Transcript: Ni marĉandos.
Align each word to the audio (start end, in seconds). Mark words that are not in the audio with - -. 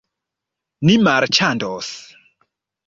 Ni 0.89 0.95
marĉandos. 1.09 1.95